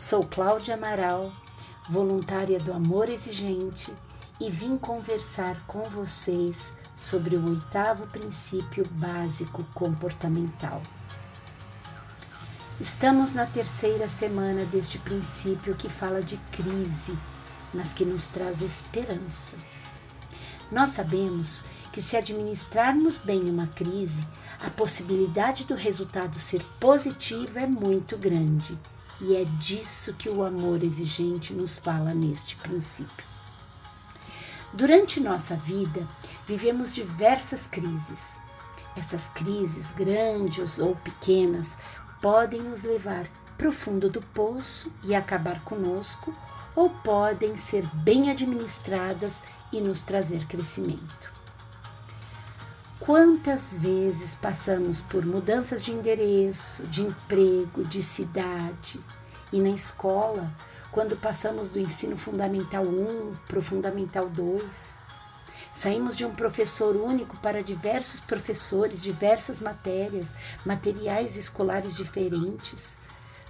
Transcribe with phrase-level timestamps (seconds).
[0.00, 1.30] Sou Cláudia Amaral,
[1.90, 3.92] voluntária do Amor Exigente,
[4.40, 10.82] e vim conversar com vocês sobre o oitavo princípio básico comportamental.
[12.80, 17.14] Estamos na terceira semana deste princípio que fala de crise,
[17.74, 19.54] mas que nos traz esperança.
[20.72, 21.62] Nós sabemos
[21.92, 24.26] que, se administrarmos bem uma crise,
[24.64, 28.78] a possibilidade do resultado ser positivo é muito grande.
[29.20, 33.24] E é disso que o amor exigente nos fala neste princípio.
[34.72, 36.06] Durante nossa vida,
[36.46, 38.36] vivemos diversas crises.
[38.96, 41.76] Essas crises, grandes ou pequenas,
[42.22, 43.26] podem nos levar
[43.58, 46.34] para o fundo do poço e acabar conosco,
[46.74, 51.39] ou podem ser bem administradas e nos trazer crescimento.
[53.10, 59.00] Quantas vezes passamos por mudanças de endereço, de emprego, de cidade
[59.52, 60.48] e na escola,
[60.92, 64.62] quando passamos do ensino fundamental 1 para o fundamental 2?
[65.74, 70.32] Saímos de um professor único para diversos professores, diversas matérias,
[70.64, 72.96] materiais escolares diferentes.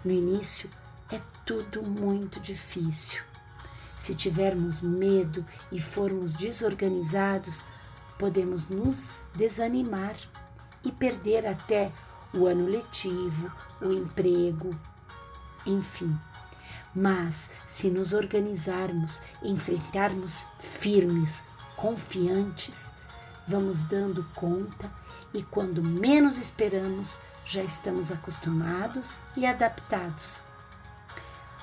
[0.03, 0.71] No início,
[1.13, 3.21] é tudo muito difícil.
[3.99, 7.63] Se tivermos medo e formos desorganizados,
[8.21, 10.15] podemos nos desanimar
[10.85, 11.91] e perder até
[12.35, 14.79] o ano letivo, o emprego,
[15.65, 16.15] enfim.
[16.95, 21.43] Mas se nos organizarmos, enfrentarmos firmes,
[21.77, 22.91] confiantes,
[23.49, 24.93] vamos dando conta
[25.33, 30.43] e quando menos esperamos, já estamos acostumados e adaptados.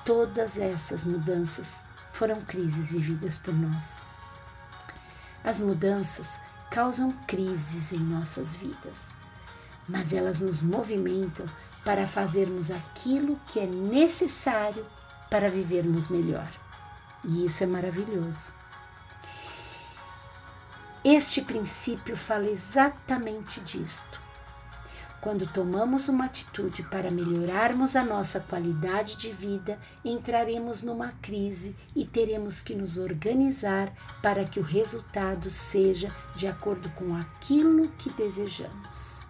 [0.04, 1.68] Todas essas mudanças
[2.12, 4.02] foram crises vividas por nós.
[5.44, 6.38] As mudanças
[6.70, 9.10] causam crises em nossas vidas,
[9.88, 11.46] mas elas nos movimentam
[11.84, 14.84] para fazermos aquilo que é necessário
[15.30, 16.48] para vivermos melhor.
[17.24, 18.52] E isso é maravilhoso.
[21.04, 24.20] Este princípio fala exatamente disto.
[25.20, 32.04] Quando tomamos uma atitude para melhorarmos a nossa qualidade de vida, entraremos numa crise e
[32.04, 33.92] teremos que nos organizar
[34.22, 39.26] para que o resultado seja de acordo com aquilo que desejamos.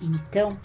[0.00, 0.58] Então,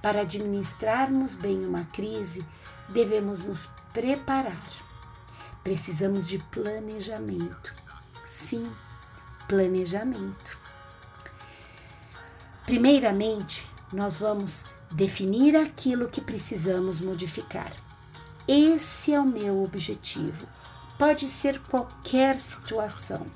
[0.00, 2.44] para administrarmos bem uma crise,
[2.90, 4.70] devemos nos preparar.
[5.64, 7.74] Precisamos de planejamento.
[8.24, 8.70] Sim,
[9.48, 10.63] planejamento.
[12.64, 17.70] Primeiramente, nós vamos definir aquilo que precisamos modificar.
[18.48, 20.46] Esse é o meu objetivo.
[20.98, 23.26] Pode ser qualquer situação.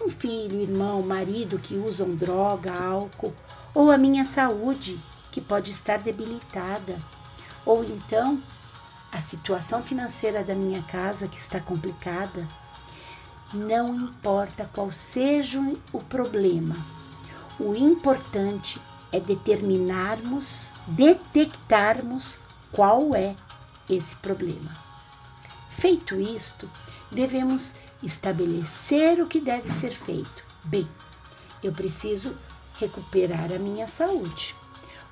[0.00, 3.32] Um filho, irmão, marido que usam droga, álcool,
[3.72, 4.98] ou a minha saúde,
[5.30, 7.00] que pode estar debilitada,
[7.64, 8.42] ou então
[9.12, 12.46] a situação financeira da minha casa que está complicada.
[13.52, 15.60] Não importa qual seja
[15.92, 16.76] o problema,
[17.58, 18.80] o importante
[19.12, 22.40] é determinarmos, detectarmos
[22.72, 23.36] qual é
[23.88, 24.70] esse problema.
[25.70, 26.68] Feito isto,
[27.12, 30.44] devemos estabelecer o que deve ser feito.
[30.64, 30.88] Bem,
[31.62, 32.36] eu preciso
[32.80, 34.56] recuperar a minha saúde.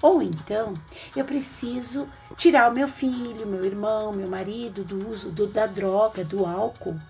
[0.01, 0.75] Ou então,
[1.15, 6.25] eu preciso tirar o meu filho, meu irmão, meu marido do uso do, da droga,
[6.25, 7.01] do álcool.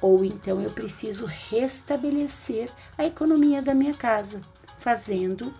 [0.00, 4.40] Ou então, eu preciso restabelecer a economia da minha casa
[4.82, 5.54] fazendo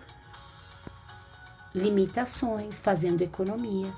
[1.73, 3.91] limitações, fazendo economia.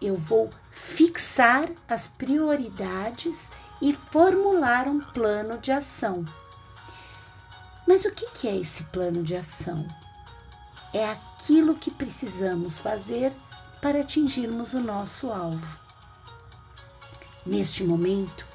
[0.00, 3.48] Eu vou fixar as prioridades
[3.82, 6.24] e formular um plano de ação.
[7.86, 9.86] Mas o que é esse plano de ação?
[10.94, 13.32] É aquilo que precisamos fazer
[13.82, 15.78] para atingirmos o nosso alvo.
[17.44, 18.46] Neste momento,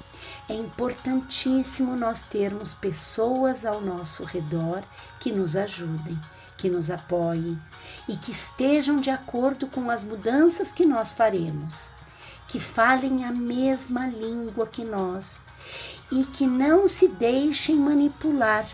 [0.52, 4.82] é importantíssimo nós termos pessoas ao nosso redor
[5.18, 6.20] que nos ajudem,
[6.58, 7.58] que nos apoiem
[8.06, 11.90] e que estejam de acordo com as mudanças que nós faremos,
[12.48, 15.42] que falem a mesma língua que nós
[16.10, 18.66] e que não se deixem manipular,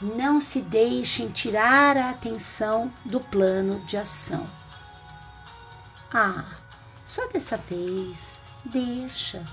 [0.00, 4.44] não se deixem tirar a atenção do plano de ação.
[6.12, 6.44] Ah,
[7.04, 9.46] só dessa vez, deixa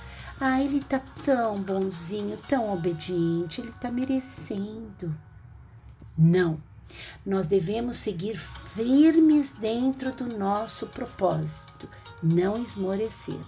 [0.46, 5.18] ah, ele tá tão bonzinho, tão obediente, ele tá merecendo.
[6.18, 6.62] Não.
[7.26, 11.88] Nós devemos seguir firmes dentro do nosso propósito,
[12.22, 13.40] não esmorecer.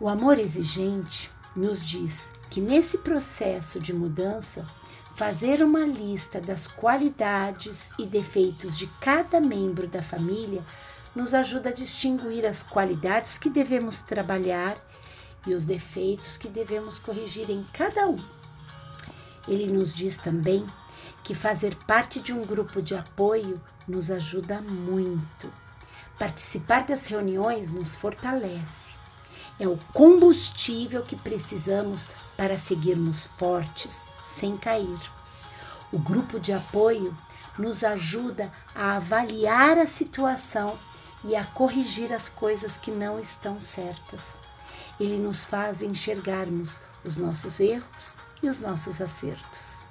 [0.00, 4.66] O amor exigente nos diz que nesse processo de mudança,
[5.14, 10.62] fazer uma lista das qualidades e defeitos de cada membro da família
[11.16, 14.76] nos ajuda a distinguir as qualidades que devemos trabalhar
[15.46, 18.22] e os defeitos que devemos corrigir em cada um.
[19.48, 20.66] Ele nos diz também
[21.24, 23.58] que fazer parte de um grupo de apoio
[23.88, 25.50] nos ajuda muito.
[26.18, 28.94] Participar das reuniões nos fortalece.
[29.58, 35.00] É o combustível que precisamos para seguirmos fortes, sem cair.
[35.90, 37.16] O grupo de apoio
[37.58, 40.78] nos ajuda a avaliar a situação
[41.26, 44.36] e a corrigir as coisas que não estão certas.
[44.98, 49.84] Ele nos faz enxergarmos os nossos erros e os nossos acertos.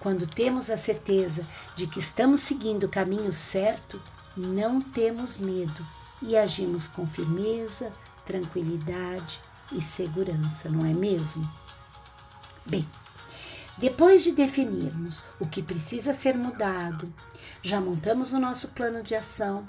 [0.00, 4.00] Quando temos a certeza de que estamos seguindo o caminho certo,
[4.36, 5.86] não temos medo
[6.20, 7.92] e agimos com firmeza,
[8.24, 9.40] tranquilidade
[9.72, 11.48] e segurança, não é mesmo?
[12.64, 12.86] Bem,
[13.78, 17.12] depois de definirmos o que precisa ser mudado,
[17.62, 19.64] já montamos o nosso plano de ação,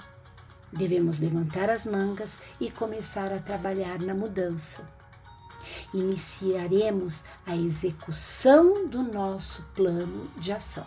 [0.72, 4.88] devemos levantar as mangas e começar a trabalhar na mudança.
[5.92, 10.86] Iniciaremos a execução do nosso plano de ação.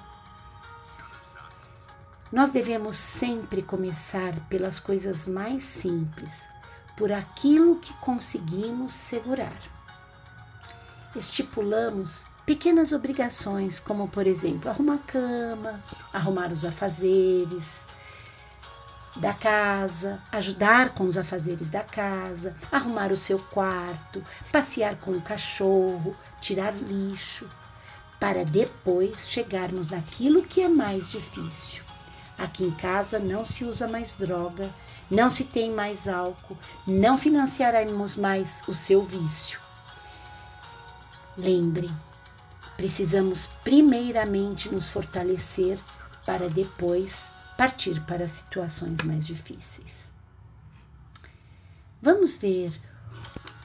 [2.32, 6.48] Nós devemos sempre começar pelas coisas mais simples,
[6.96, 9.60] por aquilo que conseguimos segurar.
[11.16, 15.84] Estipulamos pequenas obrigações, como por exemplo, arrumar a cama,
[16.14, 17.86] arrumar os afazeres
[19.16, 25.22] da casa, ajudar com os afazeres da casa, arrumar o seu quarto, passear com o
[25.22, 27.50] cachorro, tirar lixo,
[28.20, 31.84] para depois chegarmos naquilo que é mais difícil.
[32.38, 34.70] Aqui em casa não se usa mais droga,
[35.10, 39.60] não se tem mais álcool, não financiaremos mais o seu vício.
[41.38, 41.92] Lembrem,
[42.82, 45.78] Precisamos primeiramente nos fortalecer
[46.26, 47.30] para depois
[47.62, 50.12] partir para situações mais difíceis.
[52.02, 52.74] Vamos ver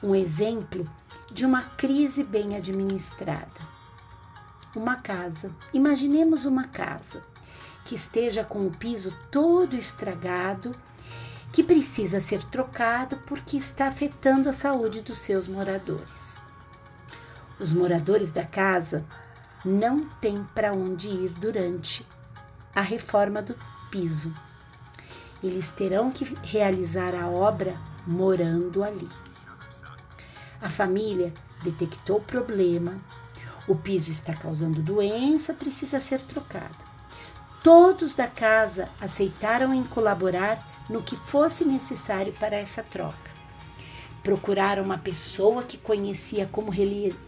[0.03, 0.87] um exemplo
[1.31, 3.59] de uma crise bem administrada.
[4.75, 5.49] Uma casa.
[5.73, 7.23] Imaginemos uma casa
[7.85, 10.75] que esteja com o piso todo estragado,
[11.51, 16.37] que precisa ser trocado porque está afetando a saúde dos seus moradores.
[17.59, 19.03] Os moradores da casa
[19.65, 22.05] não têm para onde ir durante
[22.75, 23.55] a reforma do
[23.91, 24.33] piso.
[25.43, 27.75] Eles terão que realizar a obra
[28.05, 29.07] morando ali.
[30.61, 32.95] A família detectou o problema,
[33.67, 36.75] o piso está causando doença, precisa ser trocado.
[37.63, 43.36] Todos da casa aceitaram em colaborar no que fosse necessário para essa troca
[44.27, 46.69] procuraram uma pessoa que conhecia como,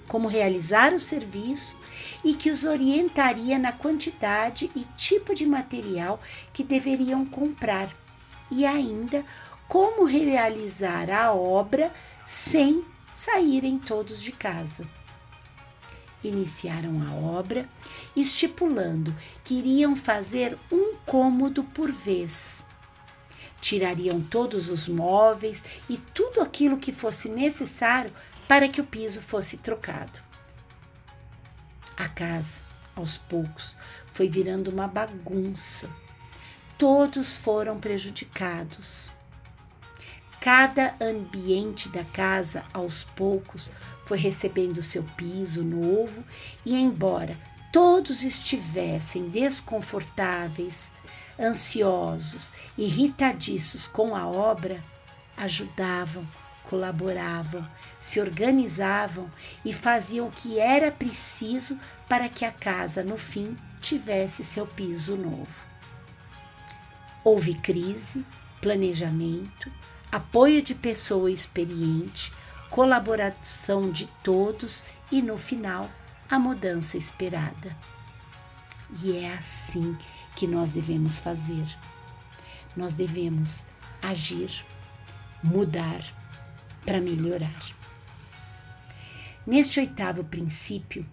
[0.05, 1.77] como realizar o serviço
[2.25, 6.19] e que os orientaria na quantidade e tipo de material
[6.51, 7.89] que deveriam comprar
[8.51, 9.23] e ainda
[9.65, 11.89] como realizar a obra
[12.27, 12.83] sem
[13.15, 14.85] saírem todos de casa.
[16.21, 17.69] Iniciaram a obra,
[18.13, 22.65] estipulando que iriam fazer um cômodo por vez
[23.61, 28.11] Tirariam todos os móveis e tudo aquilo que fosse necessário
[28.47, 30.19] para que o piso fosse trocado.
[31.97, 32.61] A casa,
[32.95, 35.89] aos poucos, foi virando uma bagunça.
[36.77, 39.11] Todos foram prejudicados.
[40.39, 43.71] Cada ambiente da casa, aos poucos,
[44.03, 46.23] foi recebendo seu piso novo
[46.65, 47.37] e, embora
[47.71, 50.91] todos estivessem desconfortáveis,
[51.39, 54.83] ansiosos, irritadiços com a obra,
[55.37, 56.27] ajudavam,
[56.63, 57.67] colaboravam,
[57.99, 59.29] se organizavam
[59.63, 65.15] e faziam o que era preciso para que a casa, no fim, tivesse seu piso
[65.15, 65.65] novo.
[67.23, 68.25] Houve crise,
[68.61, 69.71] planejamento,
[70.11, 72.31] apoio de pessoa experiente,
[72.69, 75.89] colaboração de todos e, no final,
[76.29, 77.75] a mudança esperada.
[79.03, 79.97] E é assim
[80.39, 81.65] que nós devemos fazer.
[82.73, 83.65] Nós devemos
[84.01, 84.65] agir,
[85.43, 86.01] mudar
[86.85, 87.61] para melhorar.
[89.45, 91.05] Neste oitavo princípio,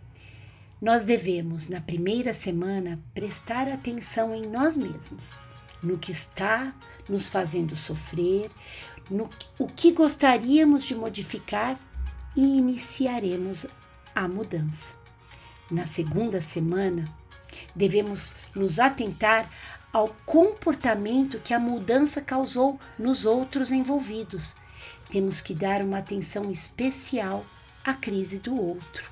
[0.80, 5.36] nós devemos, na primeira semana, prestar atenção em nós mesmos,
[5.82, 6.72] no que está
[7.08, 8.48] nos fazendo sofrer,
[9.10, 9.28] no
[9.58, 11.80] o que gostaríamos de modificar
[12.36, 13.66] e iniciaremos
[14.14, 14.94] a mudança.
[15.68, 17.12] Na segunda semana,
[17.74, 19.50] Devemos nos atentar
[19.92, 24.56] ao comportamento que a mudança causou nos outros envolvidos.
[25.08, 27.44] Temos que dar uma atenção especial
[27.84, 29.10] à crise do outro.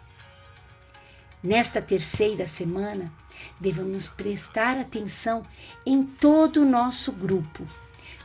[1.43, 3.13] Nesta terceira semana,
[3.61, 5.45] devemos prestar atenção
[5.85, 7.67] em todo o nosso grupo,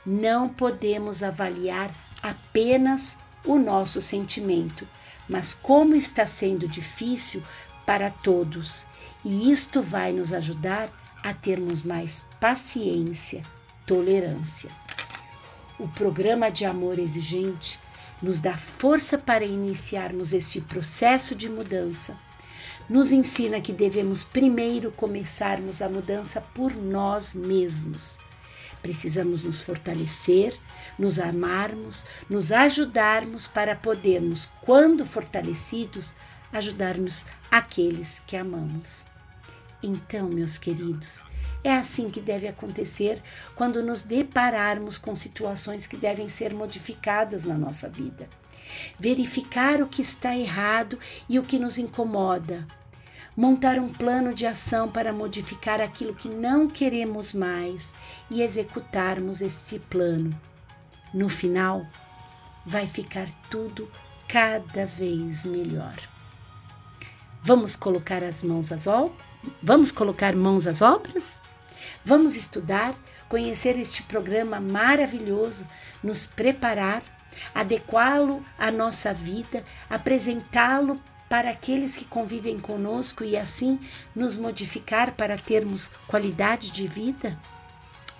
[0.05, 4.87] não podemos avaliar apenas o nosso sentimento,
[5.27, 7.43] mas como está sendo difícil
[7.89, 8.85] para todos,
[9.25, 10.91] e isto vai nos ajudar
[11.23, 13.41] a termos mais paciência,
[13.83, 14.69] tolerância.
[15.79, 17.79] O programa de amor exigente
[18.21, 22.15] nos dá força para iniciarmos este processo de mudança.
[22.87, 28.19] Nos ensina que devemos primeiro começarmos a mudança por nós mesmos.
[28.83, 30.55] Precisamos nos fortalecer,
[30.95, 36.13] nos amarmos, nos ajudarmos para podermos, quando fortalecidos,
[36.51, 39.05] ajudarmos aqueles que amamos.
[39.81, 41.23] Então, meus queridos,
[41.63, 43.21] é assim que deve acontecer
[43.55, 48.29] quando nos depararmos com situações que devem ser modificadas na nossa vida.
[48.99, 52.67] Verificar o que está errado e o que nos incomoda.
[53.35, 57.93] Montar um plano de ação para modificar aquilo que não queremos mais
[58.29, 60.37] e executarmos este plano.
[61.13, 61.85] No final,
[62.65, 63.89] vai ficar tudo
[64.27, 65.95] cada vez melhor.
[67.41, 69.17] Vamos colocar as mãos às obras?
[69.63, 71.41] Vamos colocar mãos às obras?
[72.03, 72.95] Vamos estudar,
[73.27, 75.65] conhecer este programa maravilhoso,
[76.03, 77.01] nos preparar,
[77.53, 83.79] adequá-lo à nossa vida, apresentá-lo para aqueles que convivem conosco e assim
[84.15, 87.37] nos modificar para termos qualidade de vida?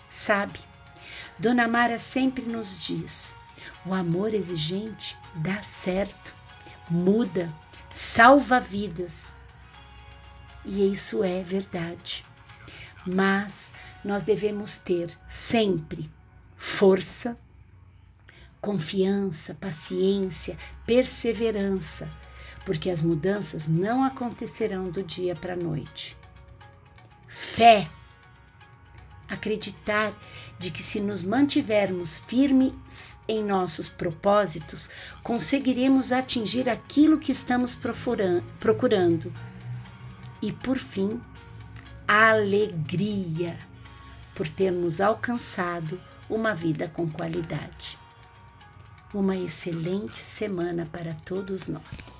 [0.09, 0.59] Sabe,
[1.37, 3.33] Dona Mara sempre nos diz:
[3.85, 6.33] o amor exigente dá certo,
[6.89, 7.51] muda,
[7.89, 9.33] salva vidas.
[10.65, 12.23] E isso é verdade
[13.05, 13.71] mas
[14.03, 16.09] nós devemos ter sempre
[16.55, 17.37] força,
[18.61, 22.09] confiança, paciência, perseverança,
[22.65, 26.17] porque as mudanças não acontecerão do dia para a noite.
[27.27, 27.89] Fé,
[29.29, 30.13] acreditar
[30.59, 34.89] de que se nos mantivermos firmes em nossos propósitos,
[35.23, 37.77] conseguiremos atingir aquilo que estamos
[38.59, 39.33] procurando.
[40.41, 41.21] E por fim,
[42.05, 43.57] alegria
[44.35, 45.99] por termos alcançado
[46.29, 47.97] uma vida com qualidade.
[49.13, 52.18] Uma excelente semana para todos nós.